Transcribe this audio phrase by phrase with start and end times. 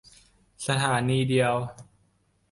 [0.67, 1.53] สถานีเดียว